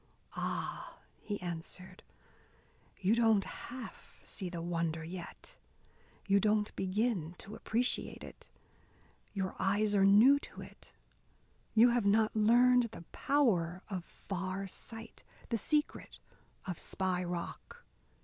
"Ah," 0.35 0.97
he 1.19 1.39
answered, 1.41 2.01
"you 3.01 3.13
don't 3.13 3.43
half 3.45 4.15
see 4.23 4.49
the 4.49 4.59
wonder 4.59 5.03
yet, 5.03 5.59
you 6.25 6.39
don't 6.39 6.75
begin 6.75 7.35
to 7.37 7.55
appreciate 7.55 8.23
it. 8.23 8.49
Your 9.35 9.55
eyes 9.59 9.93
are 9.93 10.03
new 10.03 10.39
to 10.39 10.59
it. 10.61 10.91
You 11.75 11.89
have 11.91 12.07
not 12.07 12.35
learned 12.35 12.85
the 12.93 13.03
power 13.11 13.83
of 13.89 14.03
far 14.03 14.65
sight, 14.65 15.23
the 15.49 15.57
secret 15.57 16.17
of 16.65 16.79
Spy 16.79 17.23
Rock. 17.23 17.83